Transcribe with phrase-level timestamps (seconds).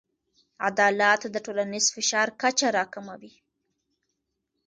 [0.69, 3.33] عدالت د ټولنیز فشار کچه راکموي.